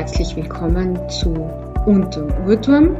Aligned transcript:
herzlich 0.00 0.34
willkommen 0.34 0.98
zu 1.10 1.34
Unterm 1.84 2.32
Urturm, 2.46 2.96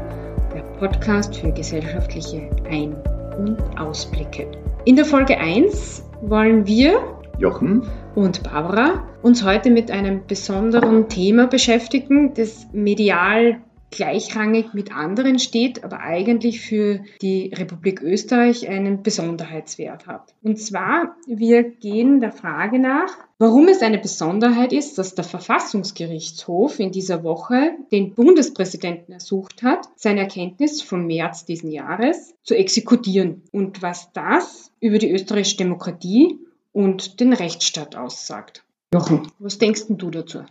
der 0.53 0.61
Podcast 0.77 1.35
für 1.35 1.51
gesellschaftliche 1.51 2.47
Ein- 2.69 2.95
und 3.39 3.57
Ausblicke. 3.75 4.45
In 4.85 4.97
der 4.97 5.05
Folge 5.05 5.35
1 5.35 6.07
wollen 6.21 6.67
wir, 6.67 7.01
Jochen 7.39 7.87
und 8.13 8.43
Barbara, 8.43 9.03
uns 9.23 9.43
heute 9.43 9.71
mit 9.71 9.89
einem 9.89 10.27
besonderen 10.27 11.09
Thema 11.09 11.47
beschäftigen, 11.47 12.35
das 12.35 12.67
medial 12.71 13.57
gleichrangig 13.91 14.73
mit 14.73 14.95
anderen 14.95 15.37
steht, 15.37 15.83
aber 15.83 15.99
eigentlich 15.99 16.61
für 16.61 17.01
die 17.21 17.53
Republik 17.53 18.01
Österreich 18.01 18.67
einen 18.67 19.03
Besonderheitswert 19.03 20.07
hat. 20.07 20.33
Und 20.41 20.59
zwar, 20.59 21.15
wir 21.27 21.63
gehen 21.63 22.21
der 22.21 22.31
Frage 22.31 22.79
nach, 22.79 23.17
warum 23.37 23.67
es 23.67 23.81
eine 23.81 23.99
Besonderheit 23.99 24.73
ist, 24.73 24.97
dass 24.97 25.13
der 25.13 25.25
Verfassungsgerichtshof 25.25 26.79
in 26.79 26.91
dieser 26.91 27.23
Woche 27.23 27.73
den 27.91 28.15
Bundespräsidenten 28.15 29.13
ersucht 29.13 29.61
hat, 29.61 29.87
seine 29.95 30.21
Erkenntnis 30.21 30.81
vom 30.81 31.05
März 31.05 31.45
diesen 31.45 31.71
Jahres 31.71 32.33
zu 32.43 32.55
exekutieren 32.55 33.43
und 33.51 33.81
was 33.81 34.11
das 34.13 34.71
über 34.79 34.97
die 34.97 35.11
österreichische 35.11 35.57
Demokratie 35.57 36.39
und 36.71 37.19
den 37.19 37.33
Rechtsstaat 37.33 37.95
aussagt. 37.95 38.63
Jochen, 38.93 39.31
was 39.39 39.57
denkst 39.57 39.83
du 39.89 40.09
dazu? 40.09 40.43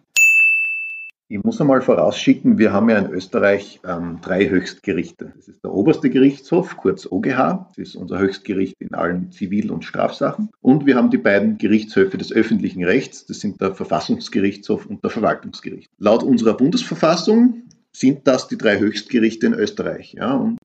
Ich 1.33 1.41
muss 1.45 1.61
einmal 1.61 1.80
vorausschicken, 1.80 2.59
wir 2.59 2.73
haben 2.73 2.91
ja 2.91 2.98
in 2.98 3.12
Österreich 3.12 3.79
ähm, 3.87 4.19
drei 4.21 4.48
Höchstgerichte. 4.48 5.33
Das 5.37 5.47
ist 5.47 5.62
der 5.62 5.73
oberste 5.73 6.11
Gerichtshof, 6.11 6.77
kurz 6.77 7.07
OGH. 7.07 7.69
Das 7.69 7.79
ist 7.79 7.95
unser 7.95 8.19
Höchstgericht 8.19 8.75
in 8.80 8.95
allen 8.95 9.30
Zivil- 9.30 9.71
und 9.71 9.85
Strafsachen. 9.85 10.51
Und 10.60 10.87
wir 10.87 10.96
haben 10.96 11.10
die 11.10 11.18
beiden 11.18 11.57
Gerichtshöfe 11.57 12.18
des 12.18 12.32
öffentlichen 12.32 12.82
Rechts. 12.82 13.27
Das 13.27 13.38
sind 13.38 13.60
der 13.60 13.77
Verfassungsgerichtshof 13.77 14.87
und 14.87 15.05
der 15.05 15.13
Verwaltungsgericht. 15.13 15.88
Laut 15.99 16.24
unserer 16.24 16.55
Bundesverfassung 16.55 17.62
sind 17.93 18.27
das 18.27 18.49
die 18.49 18.59
drei 18.59 18.80
Höchstgerichte 18.80 19.46
in 19.46 19.55
Österreich. 19.55 20.15
Ja, 20.15 20.35
und 20.35 20.59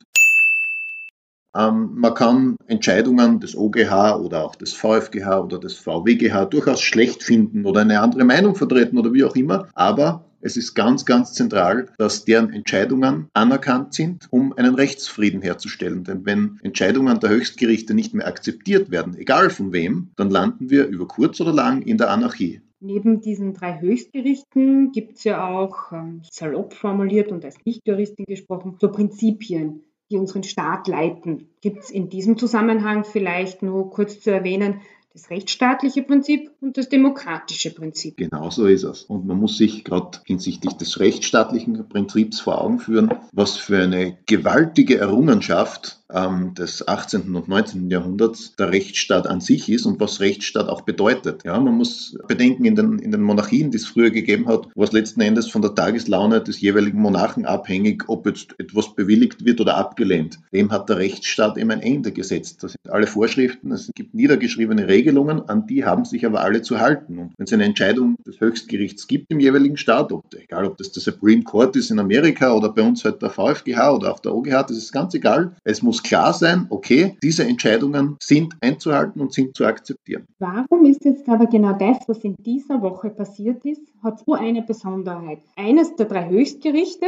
ähm, 1.55 1.91
man 1.93 2.15
kann 2.15 2.57
Entscheidungen 2.65 3.39
des 3.39 3.55
OGH 3.55 4.19
oder 4.19 4.43
auch 4.43 4.55
des 4.55 4.73
VfGH 4.73 5.41
oder 5.41 5.59
des 5.59 5.75
VWGH 5.75 6.45
durchaus 6.45 6.81
schlecht 6.81 7.21
finden 7.21 7.67
oder 7.67 7.81
eine 7.81 8.01
andere 8.01 8.23
Meinung 8.23 8.55
vertreten 8.55 8.97
oder 8.97 9.13
wie 9.13 9.23
auch 9.23 9.35
immer, 9.35 9.67
aber 9.75 10.25
es 10.45 10.57
ist 10.57 10.75
ganz, 10.75 11.05
ganz 11.05 11.33
zentral, 11.33 11.87
dass 11.97 12.23
deren 12.23 12.53
Entscheidungen 12.53 13.29
anerkannt 13.33 13.95
sind, 13.95 14.27
um 14.29 14.53
einen 14.53 14.75
Rechtsfrieden 14.75 15.41
herzustellen. 15.41 16.03
Denn 16.03 16.23
wenn 16.23 16.59
Entscheidungen 16.61 17.19
der 17.19 17.31
Höchstgerichte 17.31 17.95
nicht 17.95 18.13
mehr 18.13 18.27
akzeptiert 18.27 18.91
werden, 18.91 19.17
egal 19.17 19.49
von 19.49 19.73
wem, 19.73 20.11
dann 20.17 20.29
landen 20.29 20.69
wir 20.69 20.85
über 20.85 21.07
kurz 21.07 21.41
oder 21.41 21.51
lang 21.51 21.81
in 21.81 21.97
der 21.97 22.11
Anarchie. 22.11 22.61
Neben 22.79 23.21
diesen 23.21 23.55
drei 23.55 23.79
Höchstgerichten 23.79 24.91
gibt 24.91 25.17
es 25.17 25.23
ja 25.23 25.47
auch, 25.47 25.91
ähm, 25.91 26.21
salopp 26.29 26.73
formuliert 26.73 27.31
und 27.31 27.43
als 27.43 27.57
Nichtjuristin 27.65 28.25
gesprochen, 28.25 28.77
so 28.79 28.91
Prinzipien, 28.91 29.81
die 30.11 30.17
unseren 30.17 30.43
Staat 30.43 30.87
leiten. 30.87 31.49
Gibt 31.61 31.85
es 31.85 31.89
in 31.89 32.09
diesem 32.09 32.37
Zusammenhang 32.37 33.03
vielleicht 33.03 33.63
nur 33.63 33.89
kurz 33.89 34.19
zu 34.19 34.29
erwähnen, 34.29 34.81
das 35.15 35.29
rechtsstaatliche 35.29 36.03
Prinzip 36.03 36.51
und 36.59 36.77
das 36.77 36.89
demokratische 36.89 37.73
Prinzip. 37.73 38.17
Genau 38.17 38.49
so 38.49 38.67
ist 38.67 38.83
es. 38.83 39.03
Und 39.03 39.25
man 39.25 39.37
muss 39.37 39.57
sich 39.57 39.85
gerade 39.85 40.19
hinsichtlich 40.25 40.73
des 40.73 40.99
rechtsstaatlichen 40.99 41.87
Prinzips 41.87 42.41
vor 42.41 42.61
Augen 42.61 42.79
führen, 42.79 43.13
was 43.31 43.55
für 43.55 43.81
eine 43.81 44.17
gewaltige 44.25 44.97
Errungenschaft 44.97 46.03
ähm, 46.11 46.53
des 46.53 46.87
18. 46.87 47.35
und 47.35 47.47
19. 47.47 47.89
Jahrhunderts 47.89 48.55
der 48.55 48.71
Rechtsstaat 48.71 49.27
an 49.27 49.41
sich 49.41 49.69
ist 49.69 49.85
und 49.85 49.99
was 49.99 50.19
Rechtsstaat 50.19 50.69
auch 50.69 50.81
bedeutet. 50.81 51.43
Ja, 51.43 51.59
man 51.59 51.75
muss 51.75 52.17
bedenken, 52.27 52.65
in 52.65 52.75
den, 52.75 52.99
in 52.99 53.11
den 53.11 53.21
Monarchien, 53.21 53.71
die 53.71 53.77
es 53.77 53.85
früher 53.85 54.11
gegeben 54.11 54.47
hat, 54.47 54.67
war 54.75 54.83
es 54.83 54.91
letzten 54.91 55.21
Endes 55.21 55.49
von 55.49 55.61
der 55.61 55.75
Tageslaune 55.75 56.41
des 56.41 56.61
jeweiligen 56.61 56.99
Monarchen 56.99 57.45
abhängig, 57.45 58.03
ob 58.07 58.25
jetzt 58.25 58.55
etwas 58.59 58.95
bewilligt 58.95 59.45
wird 59.45 59.61
oder 59.61 59.77
abgelehnt. 59.77 60.39
Dem 60.53 60.71
hat 60.71 60.89
der 60.89 60.97
Rechtsstaat 60.97 61.57
eben 61.57 61.71
ein 61.71 61.81
Ende 61.81 62.11
gesetzt. 62.11 62.63
Das 62.63 62.73
sind 62.73 62.91
alle 62.91 63.07
Vorschriften, 63.07 63.71
es 63.71 63.91
gibt 63.95 64.13
niedergeschriebene 64.13 64.87
Regelungen, 64.87 65.47
an 65.49 65.67
die 65.67 65.85
haben 65.85 66.05
sich 66.05 66.25
aber 66.25 66.41
alle 66.41 66.61
zu 66.61 66.79
halten. 66.79 67.17
Und 67.17 67.33
wenn 67.37 67.45
es 67.45 67.53
eine 67.53 67.65
Entscheidung 67.65 68.15
des 68.25 68.39
Höchstgerichts 68.39 69.07
gibt 69.07 69.31
im 69.31 69.39
jeweiligen 69.39 69.77
Staat, 69.77 70.11
ob, 70.11 70.25
egal 70.33 70.65
ob 70.65 70.77
das 70.77 70.91
der 70.91 71.01
Supreme 71.01 71.43
Court 71.43 71.75
ist 71.75 71.91
in 71.91 71.99
Amerika 71.99 72.53
oder 72.53 72.69
bei 72.69 72.81
uns 72.81 73.03
halt 73.03 73.21
der 73.21 73.29
VfGH 73.29 73.95
oder 73.95 74.11
auch 74.11 74.19
der 74.19 74.33
OGH, 74.33 74.63
das 74.67 74.77
ist 74.77 74.91
ganz 74.91 75.13
egal. 75.13 75.55
Es 75.63 75.81
muss 75.81 75.94
klar 76.03 76.33
sein, 76.33 76.67
okay, 76.69 77.17
diese 77.21 77.43
Entscheidungen 77.43 78.17
sind 78.19 78.55
einzuhalten 78.61 79.21
und 79.21 79.33
sind 79.33 79.55
zu 79.55 79.65
akzeptieren. 79.65 80.27
Warum 80.39 80.85
ist 80.85 81.05
jetzt 81.05 81.27
aber 81.27 81.47
genau 81.47 81.73
das, 81.73 81.97
was 82.07 82.19
in 82.19 82.35
dieser 82.39 82.81
Woche 82.81 83.09
passiert 83.09 83.65
ist, 83.65 83.81
hat 84.03 84.19
so 84.25 84.33
eine 84.33 84.61
Besonderheit? 84.61 85.39
Eines 85.55 85.95
der 85.95 86.05
drei 86.05 86.29
Höchstgerichte 86.29 87.05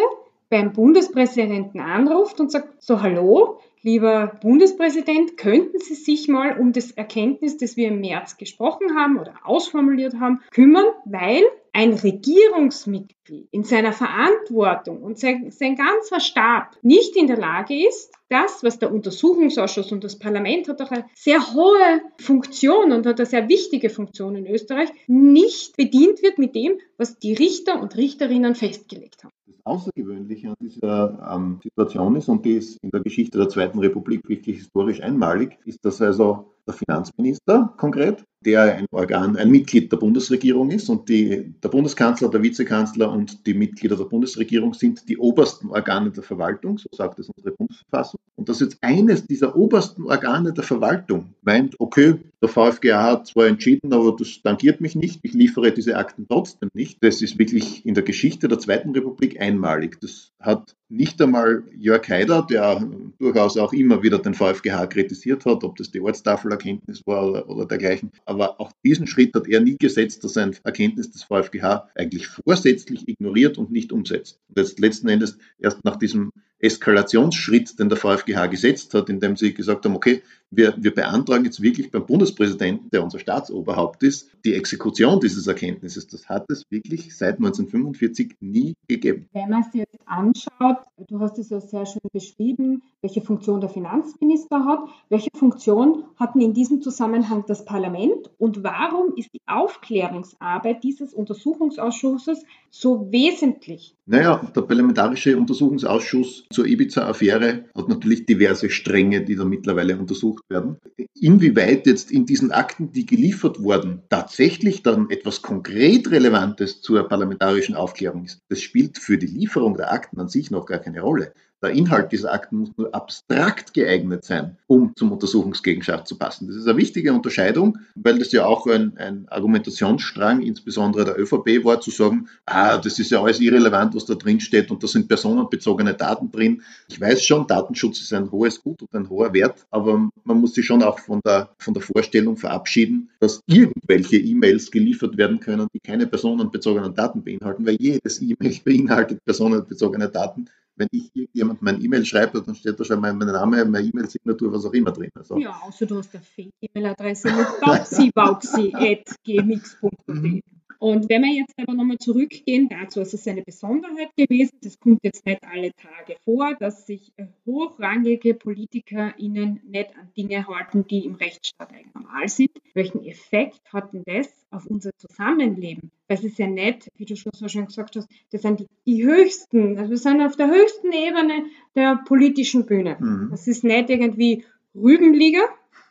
beim 0.49 0.71
Bundespräsidenten 0.73 1.79
anruft 1.79 2.39
und 2.39 2.51
sagt, 2.51 2.81
so 2.81 3.01
hallo, 3.01 3.59
lieber 3.81 4.37
Bundespräsident, 4.41 5.37
könnten 5.37 5.79
Sie 5.79 5.95
sich 5.95 6.27
mal 6.27 6.59
um 6.59 6.73
das 6.73 6.91
Erkenntnis, 6.91 7.57
das 7.57 7.77
wir 7.77 7.87
im 7.87 8.01
März 8.01 8.37
gesprochen 8.37 8.95
haben 8.95 9.19
oder 9.19 9.35
ausformuliert 9.43 10.15
haben, 10.19 10.41
kümmern, 10.51 10.85
weil 11.05 11.43
ein 11.77 11.93
Regierungsmitglied 11.93 13.49
in 13.51 13.63
seiner 13.63 13.93
Verantwortung 13.93 15.03
und 15.03 15.19
sein, 15.19 15.51
sein, 15.51 15.75
ganzer 15.75 16.19
Stab 16.19 16.75
nicht 16.81 17.15
in 17.15 17.27
der 17.27 17.37
Lage 17.37 17.87
ist, 17.87 18.11
das, 18.29 18.63
was 18.63 18.79
der 18.79 18.91
Untersuchungsausschuss 18.91 19.91
und 19.91 20.03
das 20.03 20.17
Parlament 20.17 20.67
hat 20.67 20.81
auch 20.81 20.89
eine 20.89 21.05
sehr 21.13 21.53
hohe 21.53 22.01
Funktion 22.19 22.91
und 22.91 23.05
hat 23.05 23.19
eine 23.19 23.27
sehr 23.27 23.47
wichtige 23.47 23.91
Funktion 23.91 24.35
in 24.35 24.47
Österreich, 24.47 24.89
nicht 25.05 25.77
bedient 25.77 26.23
wird 26.23 26.39
mit 26.39 26.55
dem, 26.55 26.79
was 26.97 27.19
die 27.19 27.33
Richter 27.33 27.79
und 27.79 27.95
Richterinnen 27.95 28.55
festgelegt 28.55 29.23
haben. 29.23 29.33
Außergewöhnliche 29.67 30.49
an 30.49 30.55
dieser 30.59 31.33
ähm, 31.35 31.59
Situation 31.61 32.15
ist, 32.15 32.29
und 32.29 32.45
die 32.45 32.53
ist 32.53 32.77
in 32.81 32.91
der 32.91 33.01
Geschichte 33.01 33.37
der 33.37 33.49
Zweiten 33.49 33.79
Republik 33.79 34.27
wirklich 34.27 34.57
historisch 34.57 35.01
einmalig, 35.01 35.57
ist, 35.65 35.83
dass 35.85 36.01
also 36.01 36.53
der 36.67 36.73
Finanzminister 36.73 37.73
konkret, 37.77 38.23
der 38.41 38.75
ein 38.75 38.85
Organ, 38.91 39.35
ein 39.35 39.49
Mitglied 39.49 39.91
der 39.91 39.97
Bundesregierung 39.97 40.69
ist 40.69 40.89
und 40.89 41.09
die, 41.09 41.53
der 41.63 41.69
Bundeskanzler, 41.69 42.29
der 42.29 42.43
Vizekanzler 42.43 43.11
und 43.11 43.47
die 43.47 43.53
Mitglieder 43.53 43.95
der 43.95 44.05
Bundesregierung 44.05 44.73
sind 44.73 45.09
die 45.09 45.17
obersten 45.17 45.69
Organe 45.69 46.11
der 46.11 46.23
Verwaltung, 46.23 46.77
so 46.77 46.87
sagt 46.91 47.19
es 47.19 47.29
unsere 47.29 47.55
Bundesverfassung. 47.55 48.19
Und 48.35 48.49
dass 48.49 48.59
jetzt 48.59 48.77
eines 48.81 49.25
dieser 49.25 49.55
obersten 49.55 50.03
Organe 50.03 50.53
der 50.53 50.63
Verwaltung 50.63 51.33
meint, 51.41 51.79
okay, 51.79 52.15
der 52.41 52.49
VfGA 52.49 53.03
hat 53.03 53.27
zwar 53.27 53.47
entschieden, 53.47 53.91
aber 53.91 54.15
das 54.15 54.41
tangiert 54.43 54.81
mich 54.81 54.95
nicht, 54.95 55.19
ich 55.23 55.33
liefere 55.33 55.71
diese 55.71 55.97
Akten 55.97 56.27
trotzdem 56.27 56.69
nicht. 56.73 57.03
Das 57.03 57.21
ist 57.21 57.39
wirklich 57.39 57.85
in 57.85 57.95
der 57.95 58.03
Geschichte 58.03 58.47
der 58.47 58.59
Zweiten 58.59 58.91
Republik 58.91 59.39
einmalig. 59.57 59.99
Das 60.01 60.31
hat 60.39 60.75
nicht 60.89 61.21
einmal 61.21 61.63
Jörg 61.75 62.07
Haider, 62.07 62.45
der 62.49 62.87
durchaus 63.19 63.57
auch 63.57 63.73
immer 63.73 64.03
wieder 64.03 64.19
den 64.19 64.33
VfGH 64.33 64.87
kritisiert 64.87 65.45
hat, 65.45 65.63
ob 65.63 65.75
das 65.75 65.91
die 65.91 65.99
Ortstafelerkenntnis 65.99 67.05
war 67.05 67.27
oder, 67.27 67.49
oder 67.49 67.65
dergleichen. 67.65 68.11
Aber 68.25 68.59
auch 68.61 68.71
diesen 68.85 69.07
Schritt 69.07 69.35
hat 69.35 69.47
er 69.47 69.59
nie 69.59 69.77
gesetzt, 69.77 70.23
dass 70.23 70.37
er 70.37 70.43
ein 70.43 70.55
Erkenntnis 70.63 71.11
des 71.11 71.23
VfGH 71.23 71.89
eigentlich 71.95 72.27
vorsätzlich 72.27 73.07
ignoriert 73.07 73.57
und 73.57 73.71
nicht 73.71 73.91
umsetzt. 73.91 74.39
Und 74.47 74.57
jetzt 74.57 74.79
letzten 74.79 75.09
Endes 75.09 75.37
erst 75.59 75.83
nach 75.83 75.97
diesem 75.97 76.31
Eskalationsschritt, 76.59 77.79
den 77.79 77.89
der 77.89 77.97
VfGH 77.97 78.47
gesetzt 78.47 78.93
hat, 78.93 79.09
indem 79.09 79.35
sie 79.35 79.53
gesagt 79.53 79.85
haben, 79.85 79.95
okay, 79.95 80.23
wir, 80.49 80.73
wir 80.77 80.93
beantragen 80.93 81.45
jetzt 81.45 81.61
wirklich 81.61 81.91
beim 81.91 82.05
Bundespräsidenten, 82.05 82.89
der 82.89 83.03
unser 83.03 83.19
Staatsoberhaupt 83.19 84.01
ist, 84.03 84.29
die 84.45 84.53
Exekution 84.53 85.19
dieses 85.19 85.45
Erkenntnisses. 85.47 86.07
Das 86.07 86.29
hat 86.29 86.49
es 86.49 86.63
wirklich 86.69 87.15
seit 87.15 87.37
1945 87.37 88.37
nie 88.39 88.73
gegeben. 88.87 89.27
Wenn 89.33 89.49
man 89.49 89.63
sich 89.63 89.81
jetzt 89.81 89.99
anschaut, 90.05 90.77
du 91.09 91.19
hast 91.19 91.37
es 91.37 91.49
ja 91.49 91.59
sehr 91.59 91.85
schön 91.85 92.01
beschrieben, 92.13 92.81
welche 93.01 93.21
Funktion 93.21 93.59
der 93.59 93.69
Finanzminister 93.69 94.63
hat, 94.65 94.79
welche 95.09 95.29
Funktion 95.35 96.05
hatten 96.15 96.39
in 96.39 96.53
diesem 96.53 96.81
Zusammenhang 96.81 97.43
das 97.45 97.65
Parlament 97.65 98.31
und 98.37 98.63
warum 98.63 99.15
ist 99.15 99.33
die 99.33 99.41
Aufklärungsarbeit 99.47 100.83
dieses 100.83 101.13
Untersuchungsausschusses 101.13 102.45
so 102.69 103.11
wesentlich? 103.11 103.96
Naja, 104.09 104.41
der 104.55 104.61
Parlamentarische 104.61 105.37
Untersuchungsausschuss 105.37 106.45
zur 106.49 106.65
Ibiza-Affäre 106.65 107.65
hat 107.75 107.89
natürlich 107.89 108.25
diverse 108.25 108.69
Stränge, 108.69 109.25
die 109.25 109.35
da 109.35 109.43
mittlerweile 109.43 109.97
untersucht 109.97 110.45
werden. 110.49 110.77
Inwieweit 111.19 111.85
jetzt 111.87 112.09
in 112.09 112.25
diesen 112.25 112.53
Akten, 112.53 112.93
die 112.93 113.05
geliefert 113.05 113.61
wurden, 113.61 114.03
tatsächlich 114.07 114.81
dann 114.81 115.09
etwas 115.09 115.41
konkret 115.41 116.09
Relevantes 116.09 116.81
zur 116.81 117.05
parlamentarischen 117.05 117.75
Aufklärung 117.75 118.23
ist, 118.23 118.39
das 118.47 118.61
spielt 118.61 118.97
für 118.97 119.17
die 119.17 119.27
Lieferung 119.27 119.75
der 119.75 119.91
Akten 119.91 120.21
an 120.21 120.29
sich 120.29 120.51
noch 120.51 120.67
gar 120.67 120.79
keine 120.79 121.01
Rolle. 121.01 121.33
Der 121.63 121.71
Inhalt 121.71 122.11
dieser 122.11 122.31
Akten 122.33 122.57
muss 122.57 122.69
nur 122.77 122.93
abstrakt 122.93 123.73
geeignet 123.73 124.23
sein, 124.23 124.57
um 124.67 124.95
zum 124.95 125.11
Untersuchungsgegenstand 125.11 126.07
zu 126.07 126.15
passen. 126.15 126.47
Das 126.47 126.55
ist 126.55 126.67
eine 126.67 126.77
wichtige 126.77 127.11
Unterscheidung, 127.13 127.79
weil 127.95 128.19
das 128.19 128.31
ja 128.31 128.45
auch 128.45 128.67
ein, 128.67 128.95
ein 128.97 129.27
Argumentationsstrang, 129.27 130.41
insbesondere 130.41 131.05
der 131.05 131.19
ÖVP, 131.19 131.65
war, 131.65 131.81
zu 131.81 131.89
sagen, 131.89 132.29
ah, 132.45 132.77
das 132.77 132.99
ist 132.99 133.09
ja 133.09 133.23
alles 133.23 133.39
irrelevant, 133.39 133.95
was 133.95 134.05
da 134.05 134.13
drin 134.13 134.39
steht 134.39 134.69
und 134.69 134.83
da 134.83 134.87
sind 134.87 135.07
personenbezogene 135.07 135.95
Daten 135.95 136.29
drin. 136.29 136.61
Ich 136.89 137.01
weiß 137.01 137.25
schon, 137.25 137.47
Datenschutz 137.47 138.01
ist 138.01 138.13
ein 138.13 138.29
hohes 138.29 138.61
Gut 138.61 138.83
und 138.83 138.93
ein 138.93 139.09
hoher 139.09 139.33
Wert, 139.33 139.65
aber 139.71 140.09
man 140.25 140.39
muss 140.39 140.53
sich 140.53 140.65
schon 140.67 140.83
auch 140.83 140.99
von 140.99 141.21
der, 141.25 141.49
von 141.57 141.73
der 141.73 141.81
Vorstellung 141.81 142.37
verabschieden, 142.37 143.09
dass 143.19 143.41
irgendwelche 143.47 144.17
E-Mails 144.17 144.69
geliefert 144.69 145.17
werden 145.17 145.39
können, 145.39 145.67
die 145.73 145.79
keine 145.79 146.05
personenbezogenen 146.05 146.93
Daten 146.93 147.23
beinhalten, 147.23 147.65
weil 147.65 147.77
jedes 147.79 148.21
E-Mail 148.21 148.59
beinhaltet 148.63 149.25
personenbezogene 149.25 150.09
Daten 150.09 150.47
wenn 150.77 150.87
ich 150.91 151.11
irgendjemand 151.13 151.61
mein 151.61 151.81
E-Mail 151.81 152.05
schreibe, 152.05 152.41
dann 152.41 152.55
steht 152.55 152.79
da 152.79 152.85
schon 152.85 153.01
mein, 153.01 153.17
mein 153.17 153.27
Name, 153.27 153.65
meine 153.65 153.85
E-Mail-Signatur, 153.85 154.53
was 154.53 154.63
auch 154.65 154.73
immer 154.73 154.91
drin. 154.91 155.11
Also. 155.15 155.37
Ja, 155.37 155.59
außer 155.63 155.85
du 155.85 155.97
hast 155.97 156.13
eine 156.13 156.23
Fake-E-Mail-Adresse 156.23 157.31
mit 157.31 157.47
bauxibauxi.gmx.de. 157.61 160.41
Und 160.79 161.09
wenn 161.09 161.23
wir 161.23 161.33
jetzt 161.33 161.53
aber 161.57 161.73
nochmal 161.73 161.97
zurückgehen 161.97 162.69
dazu, 162.69 163.01
es 163.01 163.13
ist 163.13 163.27
eine 163.27 163.41
Besonderheit 163.41 164.09
gewesen, 164.15 164.57
das 164.61 164.79
kommt 164.79 164.99
jetzt 165.03 165.25
nicht 165.25 165.43
alle 165.43 165.71
Tage 165.73 166.17
vor, 166.23 166.55
dass 166.59 166.85
sich 166.85 167.11
hochrangige 167.45 168.33
PolitikerInnen 168.33 169.61
nicht 169.65 169.97
an 169.97 170.09
Dinge 170.15 170.47
halten, 170.47 170.85
die 170.87 171.05
im 171.05 171.15
Rechtsstaat 171.15 171.71
eigentlich 171.71 171.93
normal 171.93 172.27
sind. 172.27 172.51
Welchen 172.73 173.03
Effekt 173.05 173.61
hat 173.73 173.93
denn 173.93 174.03
das 174.05 174.29
auf 174.51 174.65
unser 174.67 174.91
Zusammenleben? 174.97 175.91
Weil 176.07 176.17
es 176.17 176.23
ist 176.23 176.39
ja 176.39 176.47
nicht, 176.47 176.89
wie 176.97 177.05
du 177.05 177.15
schon 177.15 177.31
so 177.33 177.47
schön 177.47 177.65
gesagt 177.65 177.95
hast, 177.95 178.07
das 178.31 178.41
sind 178.41 178.59
die, 178.59 178.67
die 178.85 179.05
höchsten, 179.05 179.77
also 179.77 179.89
wir 179.89 179.97
sind 179.97 180.21
auf 180.21 180.35
der 180.35 180.47
höchsten 180.47 180.91
Ebene 180.91 181.45
der 181.75 181.99
politischen 182.05 182.65
Bühne. 182.65 182.97
Mhm. 182.99 183.29
Das 183.31 183.47
ist 183.47 183.63
nicht 183.63 183.89
irgendwie 183.89 184.45
Rügenliga, 184.75 185.41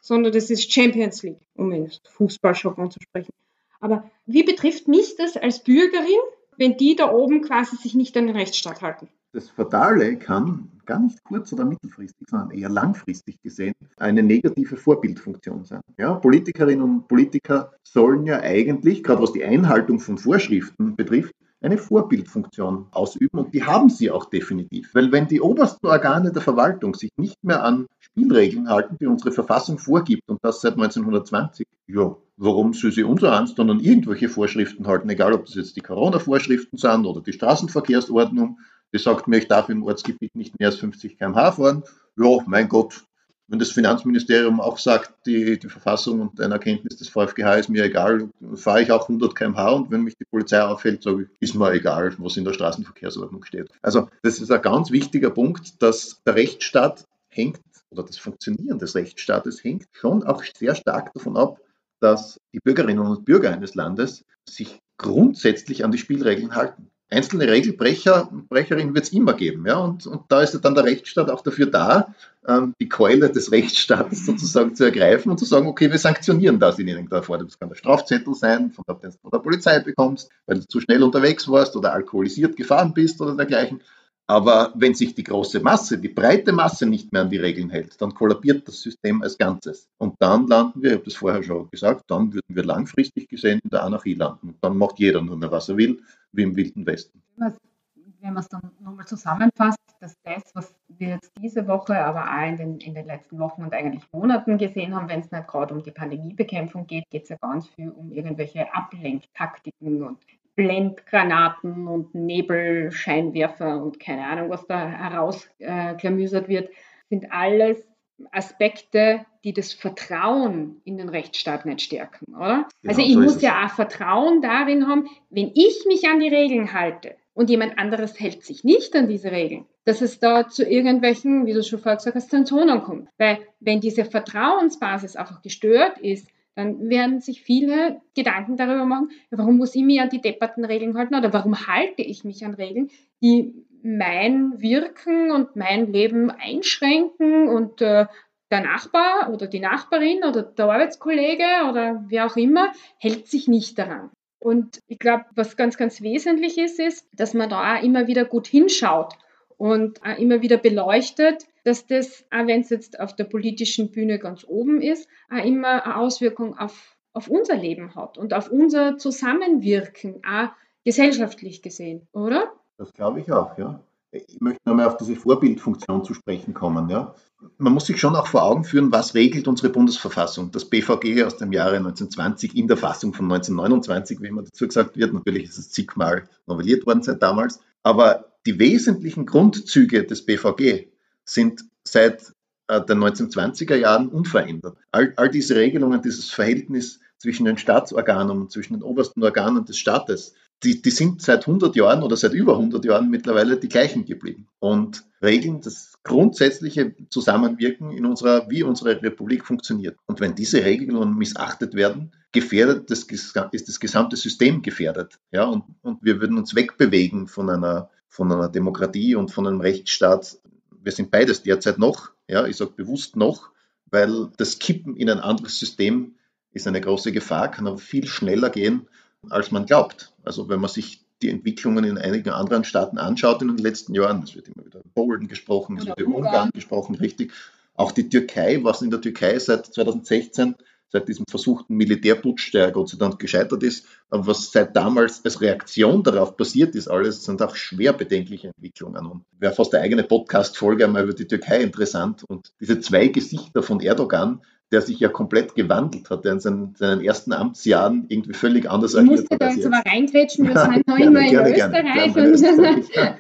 sondern 0.01 0.33
das 0.33 0.51
ist 0.51 0.73
Champions 0.73 1.23
League, 1.23 1.41
um 1.55 1.73
in 1.73 1.91
Fußballjargon 2.05 2.91
zu 2.91 3.01
sprechen. 3.03 3.33
Aber 3.81 4.11
wie 4.27 4.43
betrifft 4.43 4.89
mich 4.89 5.17
das 5.17 5.37
als 5.37 5.63
Bürgerin, 5.63 6.21
wenn 6.57 6.77
die 6.77 6.97
da 6.97 7.13
oben 7.13 7.43
quasi 7.43 7.77
sich 7.77 7.95
nicht 7.95 8.17
an 8.17 8.27
den 8.27 8.37
Rechtsstaat 8.37 8.83
halten? 8.83 9.09
Das 9.33 9.51
Fatale 9.51 10.17
kann 10.17 10.71
gar 10.87 11.01
nicht 11.01 11.23
kurz- 11.25 11.53
oder 11.53 11.65
mittelfristig, 11.65 12.27
sondern 12.31 12.53
eher 12.53 12.71
langfristig 12.71 13.41
gesehen 13.43 13.75
eine 13.99 14.23
negative 14.23 14.77
Vorbildfunktion 14.77 15.65
sein. 15.65 15.83
Ja, 15.99 16.15
Politikerinnen 16.15 16.83
und 16.83 17.09
Politiker 17.09 17.73
sollen 17.83 18.25
ja 18.25 18.41
eigentlich, 18.41 19.03
gerade 19.03 19.23
was 19.23 19.33
die 19.33 19.45
Einhaltung 19.45 20.01
von 20.01 20.17
Vorschriften 20.17 20.97
betrifft, 20.97 21.35
eine 21.61 21.79
Vorbildfunktion 21.79 22.87
ausüben 22.93 23.39
und 23.39 23.53
die 23.53 23.65
haben 23.65 23.89
sie 23.89 24.11
auch 24.11 24.27
definitiv. 24.27 24.95
Weil 24.95 25.11
wenn 25.11 25.27
die 25.27 25.41
obersten 25.41 25.87
Organe 25.87 26.31
der 26.31 26.43
Verwaltung 26.43 26.95
sich 26.95 27.11
nicht 27.17 27.43
mehr 27.43 27.63
an 27.65 27.87
Spielregeln 27.99 28.69
halten, 28.69 28.97
die 29.01 29.07
unsere 29.07 29.33
Verfassung 29.33 29.79
vorgibt 29.79 30.29
und 30.29 30.39
das 30.43 30.61
seit 30.61 30.75
1920, 30.75 31.67
ja, 31.89 32.17
warum 32.37 32.75
soll 32.75 32.93
sie 32.93 33.03
unser 33.03 33.33
Angst 33.33 33.59
dann 33.59 33.71
an 33.71 33.81
irgendwelche 33.81 34.29
Vorschriften 34.29 34.87
halten, 34.87 35.09
egal 35.09 35.33
ob 35.33 35.47
das 35.47 35.55
jetzt 35.55 35.77
die 35.77 35.81
Corona-Vorschriften 35.81 36.77
sind 36.77 37.07
oder 37.07 37.21
die 37.21 37.33
Straßenverkehrsordnung, 37.33 38.59
die 38.93 38.99
sagt 38.99 39.29
mir, 39.29 39.39
ich 39.39 39.49
darf 39.49 39.69
im 39.69 39.83
Ortsgebiet 39.83 40.35
nicht 40.37 40.59
mehr 40.59 40.69
als 40.69 40.79
50 40.79 41.19
km/h 41.19 41.53
fahren. 41.53 41.83
Ja, 42.17 42.39
mein 42.47 42.69
Gott, 42.69 43.05
wenn 43.49 43.59
das 43.59 43.71
Finanzministerium 43.71 44.61
auch 44.61 44.79
sagt, 44.79 45.27
die, 45.27 45.59
die 45.59 45.69
Verfassung 45.69 46.21
und 46.21 46.41
ein 46.41 46.53
Erkenntnis 46.53 46.97
des 46.97 47.09
VfGH 47.09 47.57
ist 47.57 47.69
mir 47.69 47.85
egal, 47.85 48.29
fahre 48.55 48.83
ich 48.83 48.91
auch 48.91 49.03
100 49.03 49.35
km/h 49.35 49.71
und 49.71 49.91
wenn 49.91 50.03
mich 50.03 50.17
die 50.17 50.25
Polizei 50.25 50.61
auffällt, 50.61 51.03
sage 51.03 51.25
ich, 51.25 51.29
ist 51.41 51.55
mir 51.55 51.73
egal, 51.73 52.15
was 52.19 52.37
in 52.37 52.45
der 52.45 52.53
Straßenverkehrsordnung 52.53 53.45
steht. 53.45 53.69
Also 53.83 54.09
das 54.23 54.41
ist 54.41 54.51
ein 54.51 54.63
ganz 54.63 54.91
wichtiger 54.91 55.31
Punkt, 55.31 55.81
dass 55.83 56.23
der 56.25 56.35
Rechtsstaat 56.35 57.05
hängt 57.29 57.61
oder 57.91 58.03
das 58.03 58.19
Funktionieren 58.19 58.79
des 58.79 58.95
Rechtsstaates 58.95 59.63
hängt 59.63 59.87
schon 59.93 60.25
auch 60.25 60.43
sehr 60.43 60.75
stark 60.75 61.13
davon 61.15 61.37
ab, 61.37 61.61
dass 62.01 62.41
die 62.53 62.61
Bürgerinnen 62.61 63.07
und 63.07 63.25
Bürger 63.25 63.53
eines 63.53 63.75
Landes 63.75 64.25
sich 64.49 64.81
grundsätzlich 64.99 65.85
an 65.85 65.93
die 65.93 65.99
Spielregeln 65.99 66.55
halten. 66.55 66.91
Einzelne 67.09 67.49
Regelbrecher 67.49 68.33
und 68.33 68.49
Brecherinnen 68.49 68.93
wird 68.93 69.05
es 69.05 69.13
immer 69.13 69.35
geben. 69.35 69.65
Ja? 69.67 69.77
Und, 69.77 70.07
und 70.09 70.23
da 70.29 70.43
ist 70.43 70.59
dann 70.65 70.75
der 70.75 70.85
Rechtsstaat 70.85 71.31
auch 71.31 71.43
dafür 71.43 71.67
da, 71.67 72.15
ähm, 72.49 72.75
die 72.81 72.89
Keule 72.89 73.31
des 73.31 73.53
Rechtsstaates 73.53 74.27
sozusagen 74.27 74.75
zu 74.75 74.85
ergreifen 74.85 75.31
und 75.31 75.39
zu 75.39 75.45
sagen, 75.45 75.69
okay, 75.69 75.91
wir 75.91 75.99
sanktionieren 75.99 76.59
das 76.59 76.81
in 76.81 76.89
irgendeiner 76.89 77.23
Form. 77.23 77.45
Das 77.45 77.59
kann 77.61 77.69
der 77.69 77.77
Strafzettel 77.77 78.35
sein, 78.35 78.73
von 78.73 78.85
der, 78.89 79.13
von 79.13 79.31
der 79.33 79.39
Polizei 79.39 79.79
bekommst, 79.79 80.31
weil 80.47 80.59
du 80.59 80.67
zu 80.67 80.81
schnell 80.81 81.05
unterwegs 81.05 81.49
warst 81.49 81.77
oder 81.77 81.93
alkoholisiert 81.93 82.57
gefahren 82.57 82.93
bist 82.93 83.21
oder 83.21 83.37
dergleichen. 83.37 83.81
Aber 84.29 84.73
wenn 84.75 84.95
sich 84.95 85.15
die 85.15 85.23
große 85.23 85.61
Masse, 85.61 85.99
die 85.99 86.09
breite 86.09 86.53
Masse 86.53 86.85
nicht 86.85 87.13
mehr 87.13 87.23
an 87.23 87.31
die 87.31 87.37
Regeln 87.37 87.71
hält, 87.71 88.01
dann 88.03 88.13
kollabiert 88.13 88.67
das 88.67 88.81
System 88.81 89.23
als 89.23 89.39
Ganzes. 89.39 89.89
Und 89.99 90.17
dann 90.19 90.49
landen 90.49 90.83
wir, 90.83 90.91
ich 90.91 90.97
habe 90.97 91.05
das 91.05 91.15
vorher 91.15 91.43
schon 91.45 91.71
gesagt, 91.71 92.05
dann 92.09 92.33
würden 92.33 92.57
wir 92.57 92.65
langfristig 92.65 93.29
gesehen 93.29 93.61
in 93.63 93.71
der 93.71 93.85
Anarchie 93.85 94.15
landen. 94.15 94.57
Dann 94.61 94.77
macht 94.77 94.99
jeder 94.99 95.23
nur 95.23 95.37
mehr, 95.37 95.53
was 95.53 95.69
er 95.69 95.77
will, 95.77 96.03
wie 96.33 96.43
im 96.43 96.57
Wilden 96.57 96.85
Westen. 96.87 97.23
Wenn 97.37 98.33
man 98.33 98.43
es 98.43 98.49
dann 98.49 98.63
nochmal 98.81 99.07
zusammenfasst, 99.07 99.79
dass 100.01 100.17
das, 100.25 100.43
was 100.55 100.75
wir 100.89 101.09
jetzt 101.11 101.31
diese 101.41 101.69
Woche, 101.69 102.05
aber 102.05 102.25
auch 102.25 102.49
in 102.49 102.57
den, 102.57 102.81
in 102.81 102.95
den 102.95 103.07
letzten 103.07 103.39
Wochen 103.39 103.63
und 103.63 103.73
eigentlich 103.73 104.03
Monaten 104.11 104.59
gesehen 104.59 104.95
haben, 104.95 105.09
wenn 105.09 105.21
es 105.21 105.31
nicht 105.31 105.47
gerade 105.47 105.73
um 105.73 105.83
die 105.85 105.93
Pandemiebekämpfung 105.93 106.89
geht, 106.89 107.05
geht 107.11 107.25
es 107.25 107.29
ja 107.29 107.37
ganz 107.41 107.69
viel 107.69 107.91
um 107.91 108.11
irgendwelche 108.11 108.75
Ablenktaktiken 108.75 110.03
und 110.03 110.19
Blendgranaten 110.57 111.87
und 111.87 112.15
Nebelscheinwerfer 112.15 113.83
und 113.83 114.01
keine 114.01 114.27
Ahnung, 114.27 114.51
was 114.51 114.67
da 114.67 114.89
herausklamüsert 114.89 116.49
wird, 116.49 116.71
sind 117.09 117.31
alles 117.31 117.87
Aspekte, 118.33 119.27
die 119.45 119.53
das 119.53 119.75
Vertrauen 119.75 120.81
in 120.85 120.97
den 120.97 121.09
Rechtsstaat 121.09 121.67
nicht 121.67 121.83
stärken, 121.83 122.35
oder? 122.35 122.67
Genau, 122.83 122.89
also 122.89 123.03
ich 123.03 123.15
so 123.15 123.21
muss 123.21 123.43
ja 123.43 123.67
auch 123.67 123.71
Vertrauen 123.71 124.41
darin 124.41 124.89
haben, 124.89 125.09
wenn 125.31 125.53
ich 125.55 125.85
mich 125.87 126.09
an 126.09 126.21
die 126.21 126.35
Regeln 126.35 126.73
halte 126.73 127.17
und 127.35 127.51
jemand 127.51 127.79
anderes 127.79 128.19
hält 128.19 128.43
sich 128.43 128.65
nicht 128.65 128.97
an 128.97 129.09
diese 129.09 129.31
Regeln, 129.31 129.67
dass 129.85 130.01
es 130.01 130.19
da 130.19 130.49
zu 130.49 130.65
irgendwelchen, 130.65 131.45
wie 131.45 131.53
du 131.53 131.63
schon 131.63 131.79
vorher 131.79 131.97
gesagt 131.97 132.17
hast, 132.17 132.31
Sanktionen 132.31 132.83
kommt. 132.83 133.11
Weil 133.19 133.39
wenn 133.61 133.81
diese 133.81 134.07
Vertrauensbasis 134.07 135.17
einfach 135.17 135.43
gestört 135.43 135.99
ist, 135.99 136.29
dann 136.57 136.89
werden 136.89 137.21
sich 137.21 137.43
viele 137.43 138.01
Gedanken 138.17 138.57
darüber 138.57 138.87
machen, 138.87 139.11
warum 139.31 139.59
muss 139.59 139.75
ich 139.75 139.83
mich 139.83 140.01
an 140.01 140.09
die 140.09 140.23
depperten 140.23 140.65
Regeln 140.65 140.97
halten 140.97 141.15
oder 141.15 141.33
warum 141.33 141.67
halte 141.67 142.03
ich 142.03 142.25
mich 142.25 142.45
an 142.45 142.55
Regeln, 142.55 142.91
die 143.23 143.55
mein 143.83 144.61
Wirken 144.61 145.31
und 145.31 145.55
mein 145.55 145.93
Leben 145.93 146.31
einschränken 146.31 147.49
und 147.49 147.83
äh, 147.83 148.07
der 148.51 148.61
Nachbar 148.61 149.33
oder 149.33 149.47
die 149.47 149.61
Nachbarin 149.61 150.25
oder 150.25 150.43
der 150.43 150.65
Arbeitskollege 150.65 151.45
oder 151.69 152.05
wer 152.09 152.27
auch 152.27 152.37
immer 152.37 152.73
hält 152.99 153.27
sich 153.27 153.49
nicht 153.49 153.79
daran. 153.79 154.11
Und 154.39 154.81
ich 154.87 154.99
glaube, 154.99 155.25
was 155.35 155.57
ganz, 155.57 155.77
ganz 155.77 156.01
wesentlich 156.01 156.57
ist, 156.57 156.81
ist, 156.81 157.07
dass 157.13 157.35
man 157.35 157.51
da 157.51 157.77
auch 157.77 157.83
immer 157.83 158.07
wieder 158.07 158.25
gut 158.25 158.47
hinschaut 158.47 159.15
und 159.57 160.03
auch 160.03 160.19
immer 160.19 160.43
wieder 160.43 160.59
beleuchtet, 160.59 161.45
dass 161.65 161.87
das, 161.87 162.25
auch 162.31 162.47
wenn 162.47 162.61
es 162.61 162.71
jetzt 162.71 163.01
auf 163.01 163.17
der 163.17 163.25
politischen 163.25 163.91
Bühne 163.91 164.19
ganz 164.19 164.45
oben 164.47 164.81
ist, 164.81 165.09
auch 165.31 165.45
immer 165.45 165.85
eine 165.85 165.97
Auswirkung 165.97 166.57
auf, 166.59 166.97
auf 167.13 167.29
unser 167.29 167.57
Leben 167.57 167.95
hat 167.95 168.19
und 168.19 168.35
auf 168.35 168.51
unser 168.51 168.99
Zusammenwirken, 168.99 170.23
auch 170.25 170.51
gesellschaftlich 170.85 171.63
gesehen, 171.63 172.07
oder? 172.13 172.53
Das 172.79 172.93
glaube 172.93 173.21
ich 173.21 173.33
auch, 173.33 173.59
ja. 173.59 173.81
Ich 174.13 174.41
möchte 174.41 174.61
nochmal 174.65 174.87
auf 174.87 174.97
diese 174.97 175.17
Vorbildfunktion 175.17 176.05
zu 176.05 176.15
sprechen 176.15 176.55
kommen. 176.55 176.89
Ja. 176.89 177.15
Man 177.59 177.73
muss 177.75 177.87
sich 177.87 178.01
schon 178.01 178.17
auch 178.17 178.27
vor 178.27 178.45
Augen 178.45 178.65
führen, 178.65 178.93
was 178.93 179.15
regelt 179.15 179.49
unsere 179.49 179.69
Bundesverfassung. 179.69 180.53
Das 180.53 180.65
BVG 180.65 181.25
aus 181.25 181.37
dem 181.37 181.53
Jahre 181.53 181.77
1920 181.77 182.57
in 182.57 182.69
der 182.69 182.77
Fassung 182.77 183.13
von 183.13 183.27
1929, 183.27 184.23
wie 184.23 184.29
immer 184.29 184.43
dazu 184.43 184.67
gesagt 184.67 184.97
wird. 184.97 185.13
Natürlich 185.13 185.45
ist 185.45 185.59
es 185.59 185.71
zigmal 185.71 186.29
novelliert 186.47 186.87
worden 186.87 187.03
seit 187.03 187.23
damals. 187.23 187.61
Aber 187.83 188.36
die 188.47 188.59
wesentlichen 188.59 189.27
Grundzüge 189.27 190.05
des 190.05 190.25
BVG 190.25 190.87
sind 191.25 191.65
seit 191.85 192.33
äh, 192.69 192.81
den 192.85 192.99
1920er 192.99 193.77
Jahren 193.77 194.09
unverändert. 194.09 194.79
All, 194.93 195.13
all 195.17 195.31
diese 195.31 195.57
Regelungen, 195.57 196.01
dieses 196.03 196.31
Verhältnis 196.31 197.01
zwischen 197.19 197.45
den 197.45 197.59
Staatsorganen 197.59 198.41
und 198.41 198.53
zwischen 198.53 198.75
den 198.75 198.83
obersten 198.83 199.23
Organen 199.23 199.65
des 199.65 199.79
Staates, 199.79 200.35
die, 200.63 200.81
die 200.81 200.91
sind 200.91 201.21
seit 201.21 201.47
100 201.47 201.77
Jahren 201.77 202.03
oder 202.03 202.17
seit 202.17 202.33
über 202.33 202.55
100 202.55 202.85
Jahren 202.85 203.11
mittlerweile 203.11 203.59
die 203.59 203.69
gleichen 203.69 204.07
geblieben 204.07 204.49
und 204.59 205.05
regeln 205.23 205.61
das 205.61 205.95
grundsätzliche 206.03 206.95
Zusammenwirken 207.11 207.91
in 207.91 208.07
unserer, 208.07 208.49
wie 208.49 208.63
unsere 208.63 209.03
Republik 209.03 209.45
funktioniert. 209.45 209.99
Und 210.07 210.21
wenn 210.21 210.35
diese 210.35 210.65
Regelungen 210.65 211.17
missachtet 211.17 211.75
werden, 211.75 212.13
gefährdet 212.33 212.91
das, 212.91 213.03
ist 213.03 213.69
das 213.69 213.81
gesamte 213.81 214.17
System 214.17 214.63
gefährdet. 214.63 215.19
Ja, 215.31 215.45
und, 215.45 215.65
und 215.83 216.03
wir 216.03 216.21
würden 216.21 216.39
uns 216.39 216.55
wegbewegen 216.55 217.27
von 217.27 217.51
einer, 217.51 217.91
von 218.09 218.31
einer 218.33 218.49
Demokratie 218.49 219.15
und 219.15 219.31
von 219.31 219.47
einem 219.47 219.61
Rechtsstaat, 219.61 220.39
wir 220.83 220.93
sind 220.93 221.11
beides 221.11 221.43
derzeit 221.43 221.79
noch, 221.79 222.11
ja, 222.29 222.47
ich 222.47 222.57
sage 222.57 222.73
bewusst 222.77 223.17
noch, 223.17 223.51
weil 223.87 224.31
das 224.37 224.59
Kippen 224.59 224.97
in 224.97 225.11
ein 225.11 225.21
anderes 225.21 225.59
System 225.59 226.15
ist 226.53 226.67
eine 226.67 226.81
große 226.81 227.13
Gefahr, 227.13 227.51
kann 227.51 227.67
aber 227.67 227.79
viel 227.79 228.07
schneller 228.07 228.51
gehen, 228.51 228.89
als 229.29 229.51
man 229.51 229.67
glaubt. 229.67 230.13
Also 230.25 230.49
wenn 230.49 230.61
man 230.61 230.71
sich 230.71 231.05
die 231.23 231.31
Entwicklungen 231.31 231.85
in 231.85 231.99
einigen 231.99 232.31
anderen 232.31 232.65
Staaten 232.65 232.99
anschaut 232.99 233.43
in 233.43 233.49
den 233.49 233.59
letzten 233.59 233.95
Jahren, 233.95 234.23
es 234.23 234.35
wird 234.35 234.49
immer 234.49 234.65
wieder 234.65 234.81
Polen 234.95 235.29
gesprochen, 235.29 235.79
es 235.79 235.87
wird 235.87 236.01
über 236.01 236.17
Ungarn 236.17 236.51
gesprochen, 236.53 236.95
richtig. 236.95 237.33
Auch 237.75 237.93
die 237.93 238.09
Türkei, 238.09 238.61
was 238.63 238.83
in 238.83 238.91
der 238.91 239.01
Türkei 239.01 239.39
seit 239.39 239.67
2016 239.67 240.57
seit 240.89 241.09
diesem 241.09 241.25
versuchten 241.29 241.77
Militärputsch, 241.77 242.53
der 242.55 242.71
Gott 242.71 242.89
sei 242.89 242.99
Dank 242.99 243.19
gescheitert 243.19 243.63
ist, 243.63 243.87
aber 244.11 244.29
was 244.29 244.53
seit 244.53 244.77
damals 244.77 245.25
als 245.25 245.41
Reaktion 245.41 246.03
darauf 246.03 246.37
passiert 246.37 246.75
ist, 246.75 246.89
alles 246.89 247.25
sind 247.25 247.43
auch 247.43 247.57
schwer 247.57 247.93
bedenkliche 247.93 248.49
Entwicklungen. 248.49 249.07
Und 249.07 249.25
wäre 249.39 249.53
fast 249.53 249.75
eine 249.75 249.83
eigene 249.85 250.05
Podcast-Folge 250.05 250.85
einmal 250.85 251.05
über 251.05 251.15
die 251.15 251.27
Türkei 251.27 251.61
interessant. 251.63 252.25
Und 252.25 252.53
diese 252.61 252.81
zwei 252.81 253.09
Gesichter 253.09 253.63
von 253.63 253.81
Erdogan, 253.81 254.43
der 254.73 254.83
sich 254.83 254.99
ja 254.99 255.09
komplett 255.09 255.55
gewandelt 255.55 256.11
hat, 256.11 256.25
der 256.25 256.33
in 256.33 256.41
seinen, 256.41 256.75
seinen 256.75 257.01
ersten 257.01 257.33
Amtsjahren 257.33 258.07
irgendwie 258.09 258.33
völlig 258.33 258.69
anders 258.69 258.95
ich 258.95 259.01
agiert 259.01 259.19
hat. 259.19 259.27
Ich 259.27 259.29
musste 259.29 259.39
da 259.39 259.51
jetzt 259.51 259.67
aber 259.67 259.91
reingrätschen, 259.91 260.49
wir 260.49 260.59
sind 260.59 260.89
noch 260.89 260.99
immer 260.99 261.21
in 261.21 261.27
Österreich. 261.27 261.55
Gerne, 261.55 262.33
und 262.33 262.91
ja. 262.95 263.17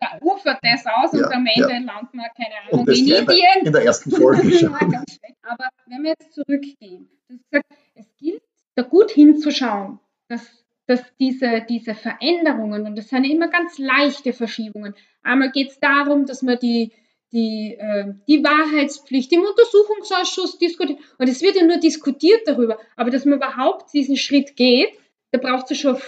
da 0.00 0.08
ufert 0.20 0.58
das 0.62 0.84
aus 0.86 1.12
ja, 1.12 1.26
und 1.26 1.34
am 1.34 1.46
Ende 1.46 1.72
ja. 1.72 1.78
landen 1.78 2.18
wir, 2.18 2.30
keine 2.36 2.54
Ahnung, 2.70 2.86
in 2.88 2.94
Indien. 2.94 3.66
In 3.66 3.72
der 3.72 3.84
ersten 3.84 4.10
Folge 4.10 4.52
schon. 4.52 4.74
aber 4.74 5.68
wenn 5.86 6.02
wir 6.02 6.10
jetzt 6.10 6.34
zurückgehen, 6.34 7.08
gesagt, 7.28 7.66
es 7.94 8.06
gilt, 8.18 8.42
da 8.74 8.82
gut 8.82 9.10
hinzuschauen, 9.10 9.98
dass, 10.28 10.42
dass 10.86 11.02
diese, 11.18 11.64
diese 11.68 11.94
Veränderungen, 11.94 12.86
und 12.86 12.98
das 12.98 13.08
sind 13.08 13.24
immer 13.24 13.48
ganz 13.48 13.78
leichte 13.78 14.34
Verschiebungen, 14.34 14.94
einmal 15.22 15.50
geht 15.52 15.70
es 15.70 15.80
darum, 15.80 16.26
dass 16.26 16.42
man 16.42 16.58
die 16.58 16.92
die, 17.32 17.76
äh, 17.78 18.12
die 18.28 18.42
Wahrheitspflicht 18.42 19.32
im 19.32 19.42
Untersuchungsausschuss 19.42 20.58
diskutiert. 20.58 20.98
Und 21.18 21.28
es 21.28 21.42
wird 21.42 21.56
ja 21.56 21.64
nur 21.64 21.78
diskutiert 21.78 22.42
darüber. 22.46 22.78
Aber 22.96 23.10
dass 23.10 23.24
man 23.24 23.38
überhaupt 23.38 23.92
diesen 23.92 24.16
Schritt 24.16 24.56
geht, 24.56 24.88
da 25.30 25.38
braucht 25.38 25.70
es 25.70 25.78
schon 25.78 25.98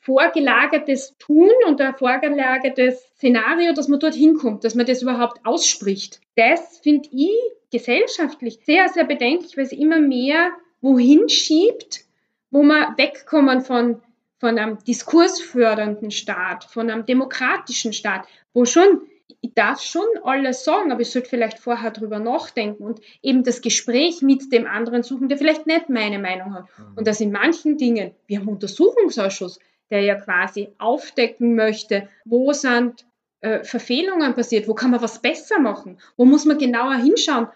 vorgelagertes 0.00 1.16
Tun 1.18 1.50
und 1.66 1.80
ein 1.80 1.96
vorgelagertes 1.96 3.00
Szenario, 3.16 3.72
dass 3.72 3.88
man 3.88 3.98
dorthin 3.98 4.34
kommt, 4.34 4.62
dass 4.62 4.76
man 4.76 4.86
das 4.86 5.02
überhaupt 5.02 5.44
ausspricht. 5.44 6.20
Das 6.36 6.78
finde 6.78 7.08
ich 7.10 7.32
gesellschaftlich 7.72 8.60
sehr, 8.64 8.88
sehr 8.88 9.04
bedenklich, 9.04 9.56
weil 9.56 9.64
es 9.64 9.72
immer 9.72 9.98
mehr 9.98 10.52
wohin 10.80 11.28
schiebt, 11.28 12.04
wo 12.50 12.62
man 12.62 12.96
wegkommen 12.96 13.62
von, 13.62 14.00
von 14.38 14.58
einem 14.58 14.78
diskursfördernden 14.84 16.12
Staat, 16.12 16.64
von 16.64 16.88
einem 16.88 17.04
demokratischen 17.04 17.92
Staat, 17.92 18.28
wo 18.52 18.64
schon 18.64 19.00
ich 19.40 19.54
darf 19.54 19.80
schon 19.80 20.06
alles 20.22 20.64
sagen, 20.64 20.92
aber 20.92 21.00
ich 21.00 21.10
sollte 21.10 21.28
vielleicht 21.28 21.58
vorher 21.58 21.90
drüber 21.90 22.18
nachdenken 22.18 22.84
und 22.84 23.00
eben 23.22 23.42
das 23.42 23.60
Gespräch 23.60 24.22
mit 24.22 24.52
dem 24.52 24.66
anderen 24.66 25.02
suchen, 25.02 25.28
der 25.28 25.38
vielleicht 25.38 25.66
nicht 25.66 25.88
meine 25.88 26.18
Meinung 26.18 26.54
hat. 26.54 26.66
Mhm. 26.78 26.98
Und 26.98 27.06
dass 27.06 27.20
in 27.20 27.32
manchen 27.32 27.76
Dingen, 27.76 28.14
wir 28.26 28.38
haben 28.38 28.48
einen 28.48 28.54
Untersuchungsausschuss, 28.54 29.58
der 29.90 30.00
ja 30.00 30.14
quasi 30.16 30.68
aufdecken 30.78 31.54
möchte, 31.54 32.08
wo 32.24 32.52
sind 32.52 33.06
äh, 33.40 33.62
Verfehlungen 33.64 34.34
passiert, 34.34 34.68
wo 34.68 34.74
kann 34.74 34.90
man 34.90 35.02
was 35.02 35.20
besser 35.20 35.58
machen, 35.60 35.98
wo 36.16 36.24
muss 36.24 36.44
man 36.44 36.58
genauer 36.58 36.96
hinschauen 36.96 37.48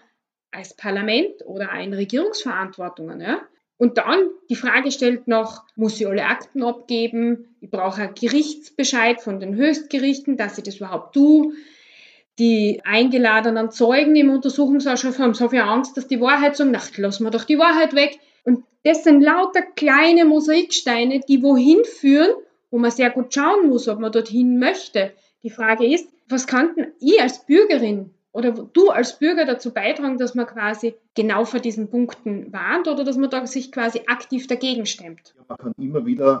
als 0.51 0.75
Parlament 0.75 1.45
oder 1.45 1.71
in 1.79 1.93
Regierungsverantwortungen. 1.93 3.21
Ja? 3.21 3.41
Und 3.81 3.97
dann 3.97 4.29
die 4.47 4.55
Frage 4.55 4.91
stellt 4.91 5.27
noch, 5.27 5.63
muss 5.75 5.99
ich 5.99 6.05
alle 6.05 6.25
Akten 6.25 6.61
abgeben? 6.61 7.55
Ich 7.61 7.71
brauche 7.71 7.99
einen 7.99 8.13
Gerichtsbescheid 8.13 9.19
von 9.19 9.39
den 9.39 9.55
Höchstgerichten, 9.55 10.37
dass 10.37 10.59
ich 10.59 10.65
das 10.65 10.75
überhaupt 10.75 11.15
tue. 11.15 11.53
Die 12.37 12.81
eingeladenen 12.83 13.71
Zeugen 13.71 14.15
im 14.15 14.29
Untersuchungsausschuss 14.29 15.17
haben 15.17 15.33
so 15.33 15.49
viel 15.49 15.61
Angst, 15.61 15.97
dass 15.97 16.07
die 16.07 16.21
Wahrheit 16.21 16.55
sagen, 16.57 16.75
ach, 16.75 16.95
lassen 16.95 17.23
wir 17.23 17.31
doch 17.31 17.43
die 17.43 17.57
Wahrheit 17.57 17.95
weg. 17.95 18.19
Und 18.43 18.65
das 18.83 19.03
sind 19.03 19.19
lauter 19.19 19.63
kleine 19.63 20.25
Mosaiksteine, 20.25 21.21
die 21.27 21.41
wohin 21.41 21.83
führen, 21.83 22.35
wo 22.69 22.77
man 22.77 22.91
sehr 22.91 23.09
gut 23.09 23.33
schauen 23.33 23.67
muss, 23.67 23.87
ob 23.87 23.97
man 23.97 24.11
dorthin 24.11 24.59
möchte. 24.59 25.11
Die 25.41 25.49
Frage 25.49 25.91
ist, 25.91 26.07
was 26.29 26.45
kann 26.45 26.75
denn 26.75 26.91
ich 26.99 27.19
als 27.19 27.47
Bürgerin 27.47 28.11
oder 28.33 28.51
du 28.51 28.89
als 28.89 29.19
Bürger 29.19 29.45
dazu 29.45 29.71
beitragen, 29.71 30.17
dass 30.17 30.35
man 30.35 30.45
quasi 30.45 30.95
genau 31.15 31.45
vor 31.45 31.59
diesen 31.59 31.89
Punkten 31.89 32.51
warnt 32.53 32.87
oder 32.87 33.03
dass 33.03 33.17
man 33.17 33.29
da 33.29 33.45
sich 33.45 33.71
quasi 33.71 34.01
aktiv 34.07 34.47
dagegen 34.47 34.85
stemmt? 34.85 35.33
Ja, 35.37 35.43
man 35.49 35.57
kann 35.57 35.73
immer 35.77 36.05
wieder, 36.05 36.39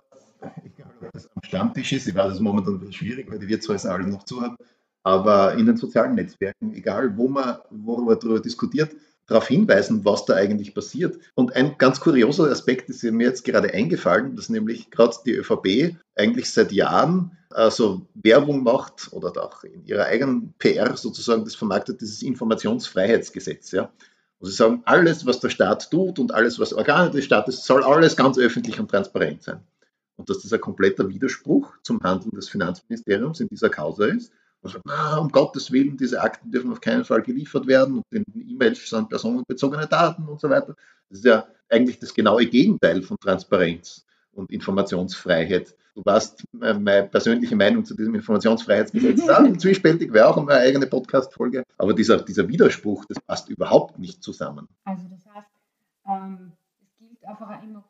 egal 0.63 0.91
ob 1.01 1.11
das 1.11 1.29
am 1.35 1.43
Stammtisch 1.43 1.91
ist, 1.91 2.07
ich 2.07 2.15
weiß, 2.15 2.27
es 2.27 2.33
ist 2.35 2.39
momentan 2.39 2.75
ein 2.75 2.79
bisschen 2.79 2.93
schwierig, 2.93 3.29
weil 3.31 3.39
die 3.39 3.47
Wirtshäuser 3.47 3.93
alle 3.93 4.07
noch 4.07 4.23
zu 4.23 4.41
haben, 4.41 4.55
aber 5.03 5.55
in 5.55 5.65
den 5.65 5.77
sozialen 5.77 6.15
Netzwerken, 6.15 6.73
egal 6.73 7.17
wo 7.17 7.27
man, 7.27 7.57
worüber 7.69 8.15
darüber 8.15 8.39
diskutiert, 8.39 8.95
darauf 9.27 9.47
hinweisen, 9.47 10.03
was 10.03 10.25
da 10.25 10.35
eigentlich 10.35 10.73
passiert. 10.73 11.17
Und 11.35 11.55
ein 11.55 11.77
ganz 11.77 11.99
kurioser 11.99 12.51
Aspekt 12.51 12.89
ist 12.89 13.03
mir 13.03 13.27
jetzt 13.27 13.45
gerade 13.45 13.73
eingefallen, 13.73 14.35
dass 14.35 14.49
nämlich 14.49 14.91
gerade 14.91 15.15
die 15.25 15.35
ÖVP 15.35 15.95
eigentlich 16.15 16.51
seit 16.51 16.71
Jahren 16.71 17.37
also 17.53 18.07
Werbung 18.13 18.63
macht 18.63 19.11
oder 19.11 19.31
auch 19.43 19.63
in 19.63 19.85
ihrer 19.85 20.05
eigenen 20.05 20.53
PR 20.57 20.95
sozusagen 20.95 21.43
das 21.43 21.55
vermarktet, 21.55 22.01
dieses 22.01 22.21
Informationsfreiheitsgesetz. 22.21 23.71
Ja. 23.71 23.91
Und 24.39 24.49
sie 24.49 24.55
sagen, 24.55 24.81
alles, 24.85 25.25
was 25.25 25.39
der 25.39 25.49
Staat 25.49 25.91
tut 25.91 26.19
und 26.19 26.33
alles, 26.33 26.59
was 26.59 26.73
Organe 26.73 27.11
des 27.11 27.25
Staates, 27.25 27.65
soll 27.65 27.83
alles 27.83 28.15
ganz 28.15 28.37
öffentlich 28.37 28.79
und 28.79 28.89
transparent 28.89 29.43
sein. 29.43 29.61
Und 30.17 30.29
dass 30.29 30.41
das 30.41 30.53
ein 30.53 30.61
kompletter 30.61 31.09
Widerspruch 31.09 31.73
zum 31.83 32.01
Handeln 32.01 32.35
des 32.35 32.49
Finanzministeriums 32.49 33.39
in 33.39 33.47
dieser 33.47 33.69
Causa 33.69 34.05
ist. 34.05 34.31
Und 34.61 34.71
sagt, 34.71 34.85
na, 34.85 35.17
um 35.17 35.29
Gottes 35.29 35.71
Willen, 35.71 35.97
diese 35.97 36.21
Akten 36.21 36.51
dürfen 36.51 36.71
auf 36.71 36.81
keinen 36.81 37.03
Fall 37.03 37.21
geliefert 37.21 37.65
werden 37.67 37.97
und 37.97 38.05
in 38.11 38.23
den 38.27 38.49
E-Mails 38.49 38.87
sind 38.87 39.09
personenbezogene 39.09 39.87
Daten 39.87 40.27
und 40.27 40.39
so 40.39 40.49
weiter. 40.49 40.75
Das 41.09 41.19
ist 41.19 41.25
ja 41.25 41.47
eigentlich 41.69 41.99
das 41.99 42.13
genaue 42.13 42.45
Gegenteil 42.45 43.01
von 43.01 43.17
Transparenz 43.19 44.05
und 44.33 44.51
Informationsfreiheit. 44.51 45.75
Du 45.95 46.03
weißt, 46.05 46.45
meine 46.53 47.07
persönliche 47.07 47.55
Meinung 47.55 47.83
zu 47.83 47.95
diesem 47.95 48.15
Informationsfreiheitsgesetz 48.15 49.27
auch 49.27 49.45
zwiespältig, 49.57 50.13
wäre 50.13 50.27
auch 50.27 50.37
eine 50.37 50.53
eigene 50.53 50.87
Podcast-Folge. 50.87 51.63
Aber 51.77 51.93
dieser, 51.93 52.21
dieser 52.21 52.47
Widerspruch, 52.47 53.03
das 53.05 53.19
passt 53.19 53.49
überhaupt 53.49 53.99
nicht 53.99 54.23
zusammen. 54.23 54.69
Also 54.85 55.07
das 55.09 55.25
heißt, 55.33 55.47
ähm, 56.07 56.53
es 56.81 56.97
gilt 56.97 57.25
einfach 57.25 57.61
immer 57.61 57.83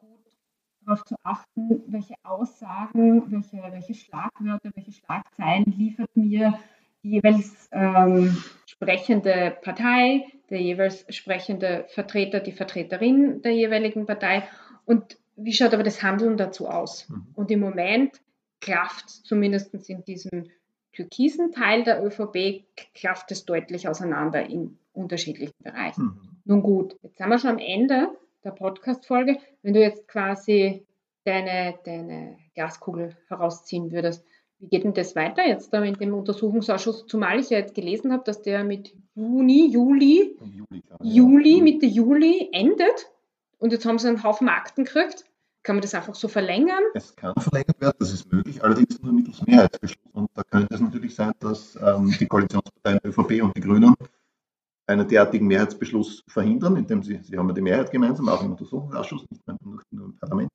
darauf 0.92 1.06
zu 1.06 1.16
achten, 1.24 1.84
welche 1.88 2.16
Aussagen, 2.24 3.32
welche, 3.32 3.72
welche 3.72 3.94
Schlagwörter, 3.94 4.72
welche 4.76 4.92
Schlagzeilen 4.92 5.66
liefert 5.66 6.10
mir 6.16 6.60
die 7.04 7.12
jeweils 7.12 7.68
ähm, 7.72 8.38
sprechende 8.66 9.58
Partei, 9.62 10.26
der 10.50 10.62
jeweils 10.62 11.06
sprechende 11.10 11.86
Vertreter, 11.88 12.40
die 12.40 12.52
Vertreterin 12.52 13.42
der 13.42 13.54
jeweiligen 13.54 14.06
Partei. 14.06 14.44
Und 14.86 15.18
wie 15.36 15.54
schaut 15.54 15.74
aber 15.74 15.84
das 15.84 16.04
Handeln 16.04 16.38
dazu 16.38 16.68
aus? 16.68 17.10
Mhm. 17.10 17.28
Und 17.34 17.50
im 17.50 17.60
Moment 17.60 18.22
klafft 18.60 19.10
zumindest 19.10 19.74
in 19.90 20.04
diesem 20.04 20.52
türkisen 20.92 21.52
Teil 21.52 21.84
der 21.84 22.04
ÖVP, 22.04 22.66
klafft 22.94 23.32
es 23.32 23.46
deutlich 23.46 23.88
auseinander 23.88 24.48
in 24.48 24.78
unterschiedlichen 24.94 25.56
Bereichen. 25.64 26.04
Mhm. 26.04 26.30
Nun 26.46 26.62
gut, 26.62 26.98
jetzt 27.02 27.18
sind 27.18 27.30
wir 27.30 27.40
schon 27.40 27.52
am 27.52 27.60
Ende 27.60 28.10
der 28.44 28.52
Podcast-Folge. 28.52 29.38
Wenn 29.62 29.74
du 29.74 29.82
jetzt 29.82 30.08
quasi 30.08 30.86
deine, 31.24 31.76
deine 31.86 32.38
Glaskugel 32.56 33.16
herausziehen 33.28 33.92
würdest, 33.92 34.26
wie 34.60 34.68
geht 34.68 34.84
denn 34.84 34.94
das 34.94 35.16
weiter 35.16 35.46
jetzt 35.46 35.74
da 35.74 35.84
in 35.84 35.96
dem 35.96 36.14
Untersuchungsausschuss? 36.14 37.08
Zumal 37.08 37.40
ich 37.40 37.50
ja 37.50 37.58
jetzt 37.58 37.74
gelesen 37.74 38.12
habe, 38.12 38.24
dass 38.24 38.42
der 38.42 38.64
mit 38.64 38.94
Juni, 39.16 39.72
Juli, 39.72 40.38
Juli, 40.40 40.82
klar, 40.82 41.00
Juli 41.02 41.58
ja. 41.58 41.64
Mitte 41.64 41.86
Juli 41.88 42.50
endet. 42.52 43.12
Und 43.58 43.72
jetzt 43.72 43.86
haben 43.86 43.98
sie 43.98 44.08
einen 44.08 44.24
Haufen 44.24 44.50
Akten 44.50 44.86
gekriegt. 44.86 45.26
Kann 45.64 45.76
man 45.76 45.82
das 45.82 45.94
einfach 45.94 46.16
so 46.16 46.28
verlängern? 46.28 46.84
Es 46.96 47.16
kann 47.16 47.34
verlängert 47.36 47.80
werden, 47.80 47.96
das 48.00 48.12
ist 48.12 48.32
möglich, 48.32 48.64
allerdings 48.64 49.00
nur 49.02 49.14
mittels 49.14 49.46
Mehrheitsbeschluss. 49.46 50.14
Und 50.14 50.30
da 50.34 50.44
könnte 50.44 50.74
es 50.74 50.82
natürlich 50.82 51.14
sein, 51.14 51.34
dass 51.40 51.76
ähm, 51.76 52.12
die 52.20 52.26
Koalitionsparteien 52.26 53.00
ÖVP 53.04 53.44
und 53.44 53.56
die 53.56 53.62
Grünen 53.62 53.94
einen 54.92 55.08
derartigen 55.08 55.48
Mehrheitsbeschluss 55.48 56.24
verhindern, 56.28 56.76
indem 56.76 57.04
sie, 57.04 57.20
sie 57.24 57.38
haben 57.38 57.48
ja 57.48 57.54
die 57.54 57.62
Mehrheit 57.62 57.92
gemeinsam, 57.92 58.30
auch 58.30 58.44
im 58.44 58.52
Untersuchungsausschuss, 58.52 59.26
nicht 59.30 59.42
nur, 59.48 59.82
nur 59.92 60.06
im 60.06 60.18
Parlament, 60.18 60.52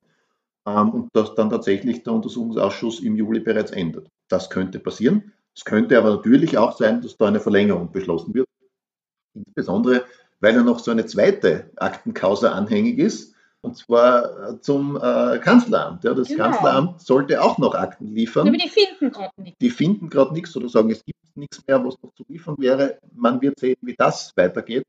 ähm, 0.65 0.89
und 0.89 1.09
dass 1.13 1.35
dann 1.35 1.49
tatsächlich 1.49 2.03
der 2.03 2.13
Untersuchungsausschuss 2.13 2.99
im 3.01 3.15
Juli 3.15 3.39
bereits 3.39 3.71
endet. 3.71 4.07
Das 4.27 4.49
könnte 4.49 4.79
passieren. 4.79 5.33
Es 5.55 5.65
könnte 5.65 5.97
aber 5.97 6.11
natürlich 6.11 6.57
auch 6.57 6.77
sein, 6.77 7.01
dass 7.01 7.17
da 7.17 7.27
eine 7.27 7.39
Verlängerung 7.39 7.91
beschlossen 7.91 8.33
wird. 8.33 8.47
Insbesondere, 9.33 10.05
weil 10.39 10.55
ja 10.55 10.63
noch 10.63 10.79
so 10.79 10.91
eine 10.91 11.05
zweite 11.05 11.71
Aktenkausa 11.77 12.51
anhängig 12.51 12.99
ist, 12.99 13.33
und 13.61 13.75
zwar 13.75 14.49
äh, 14.49 14.61
zum 14.61 14.97
äh, 14.97 15.39
Kanzleramt. 15.39 16.03
Ja, 16.03 16.13
das 16.13 16.27
genau. 16.27 16.43
Kanzleramt 16.43 17.01
sollte 17.01 17.41
auch 17.41 17.57
noch 17.57 17.73
Akten 17.73 18.07
liefern. 18.07 18.47
Aber 18.47 18.57
die 18.57 18.69
finden 18.69 19.11
gerade 19.11 19.41
nichts. 19.41 19.57
Die 19.59 19.69
finden 19.69 20.09
gerade 20.09 20.33
nichts 20.33 20.55
oder 20.55 20.69
sagen, 20.69 20.91
es 20.91 21.03
gibt 21.03 21.16
nichts 21.37 21.65
mehr, 21.67 21.83
was 21.83 22.01
noch 22.01 22.13
zu 22.13 22.23
liefern 22.27 22.55
wäre. 22.57 22.99
Man 23.15 23.41
wird 23.41 23.59
sehen, 23.59 23.77
wie 23.81 23.95
das 23.95 24.33
weitergeht. 24.35 24.85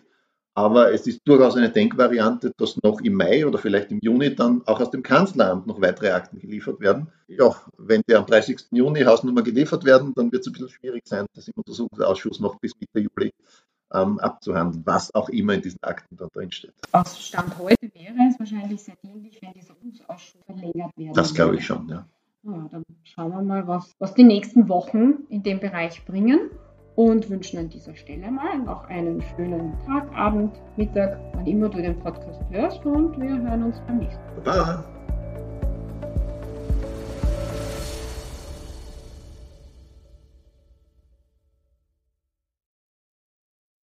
Aber 0.59 0.93
es 0.93 1.07
ist 1.07 1.21
durchaus 1.25 1.55
eine 1.55 1.71
Denkvariante, 1.71 2.52
dass 2.57 2.83
noch 2.83 3.00
im 3.00 3.14
Mai 3.14 3.47
oder 3.47 3.59
vielleicht 3.59 3.93
im 3.93 4.00
Juni 4.02 4.35
dann 4.35 4.62
auch 4.67 4.81
aus 4.81 4.90
dem 4.90 5.05
Kanzleramt 5.05 5.69
noch 5.69 5.81
weitere 5.81 6.11
Akten 6.11 6.40
geliefert 6.40 6.81
werden. 6.81 7.12
Ja, 7.28 7.55
wenn 7.76 8.02
die 8.09 8.17
am 8.17 8.26
30. 8.26 8.67
Juni 8.73 9.02
Hausnummer 9.02 9.43
geliefert 9.43 9.85
werden, 9.85 10.14
dann 10.17 10.33
wird 10.33 10.40
es 10.40 10.49
ein 10.49 10.55
bisschen 10.55 10.71
schwierig 10.71 11.07
sein, 11.07 11.26
das 11.33 11.47
im 11.47 11.55
Untersuchungsausschuss 11.59 12.40
noch 12.40 12.59
bis 12.59 12.73
Mitte 12.81 12.99
Juli 12.99 13.33
ähm, 13.95 14.19
abzuhandeln, 14.19 14.85
was 14.85 15.14
auch 15.14 15.28
immer 15.28 15.55
in 15.55 15.62
diesen 15.62 15.83
Akten 15.83 16.17
da 16.17 16.26
drin 16.26 16.50
steht. 16.50 16.75
Aus 16.90 17.21
Stand 17.21 17.57
heute 17.59 17.95
wäre 17.95 18.17
es 18.28 18.38
wahrscheinlich 18.40 18.83
sehr 18.83 18.97
dienlich, 18.97 19.40
wenn 19.40 19.52
dieser 19.52 19.76
Untersuchungsausschuss 19.81 20.43
verlängert 20.45 20.90
wäre. 20.97 21.14
Das 21.14 21.35
glaube 21.35 21.55
ich 21.55 21.64
schon, 21.64 21.88
ja. 21.88 22.05
Ja, 22.49 22.67
dann 22.71 22.83
schauen 23.05 23.31
wir 23.33 23.43
mal, 23.43 23.69
was, 23.69 23.95
was 23.99 24.14
die 24.14 24.25
nächsten 24.25 24.71
Wochen 24.71 25.26
in 25.28 25.43
dem 25.43 25.61
Bereich 25.61 26.02
bringen 26.07 26.50
und 26.95 27.28
wünschen 27.28 27.59
an 27.59 27.69
dieser 27.69 27.95
Stelle 27.95 28.31
mal 28.31 28.59
noch 28.59 28.88
einen 28.88 29.21
schönen 29.21 29.78
Tag, 29.85 30.11
Abend, 30.17 30.59
Mittag, 30.76 31.21
wann 31.35 31.47
immer 31.47 31.69
du 31.69 31.83
den 31.83 31.99
Podcast 31.99 32.40
hörst 32.50 32.85
und 32.87 33.21
wir 33.21 33.38
hören 33.43 33.64
uns 33.64 33.78
beim 33.87 33.99
nächsten 33.99 34.25
Mal. 34.25 34.40
Baba. 34.45 34.98